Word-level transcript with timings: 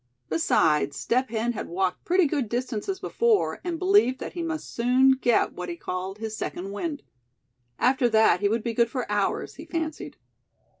Besides, 0.29 0.97
Step 0.97 1.29
Hen 1.29 1.51
had 1.51 1.69
walked 1.69 2.05
pretty 2.05 2.25
good 2.25 2.49
distances 2.49 2.99
before, 2.99 3.61
and 3.63 3.77
believed 3.77 4.17
that 4.19 4.33
he 4.33 4.41
must 4.41 4.73
soon 4.73 5.11
get 5.11 5.53
what 5.53 5.69
he 5.69 5.75
called 5.77 6.17
his 6.17 6.35
"second 6.35 6.71
wind." 6.71 7.03
After 7.77 8.09
that 8.09 8.39
he 8.41 8.49
would 8.49 8.63
be 8.63 8.73
good 8.73 8.89
for 8.89 9.05
hours, 9.11 9.57
he 9.57 9.65
fancied. 9.67 10.17